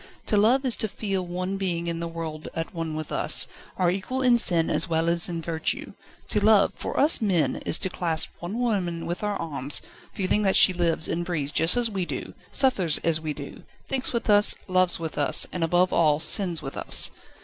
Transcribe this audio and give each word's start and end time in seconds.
To 0.25 0.35
love 0.35 0.65
is 0.65 0.75
to 0.77 0.87
feel 0.87 1.23
one 1.23 1.57
being 1.57 1.85
in 1.85 1.99
the 1.99 2.07
world 2.07 2.47
at 2.55 2.73
one 2.73 2.95
with 2.95 3.11
us, 3.11 3.45
our 3.77 3.91
equal 3.91 4.23
in 4.23 4.39
sin 4.39 4.67
as 4.71 4.89
well 4.89 5.07
as 5.07 5.29
in 5.29 5.43
virtue. 5.43 5.93
To 6.29 6.43
love, 6.43 6.73
for 6.75 6.99
us 6.99 7.21
men, 7.21 7.57
is 7.67 7.77
to 7.77 7.89
clasp 7.89 8.29
one 8.39 8.57
woman 8.59 9.05
with 9.05 9.23
our 9.23 9.37
arms, 9.37 9.79
feeling 10.11 10.41
that 10.41 10.55
she 10.55 10.73
lives 10.73 11.07
and 11.07 11.23
breathes 11.23 11.51
just 11.51 11.77
as 11.77 11.91
we 11.91 12.07
do, 12.07 12.33
suffers 12.51 12.97
as 13.03 13.21
we 13.21 13.31
do, 13.35 13.61
thinks 13.87 14.11
with 14.11 14.27
us, 14.27 14.55
loves 14.67 14.97
with 14.99 15.19
us, 15.19 15.45
and, 15.51 15.63
above 15.63 15.93
all, 15.93 16.19
sins 16.19 16.63
with 16.63 16.75
us. 16.75 17.11